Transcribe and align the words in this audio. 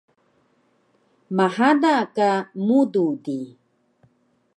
mhada 1.37 1.95
ka 2.15 2.29
mudu 2.65 3.07
di 3.23 3.39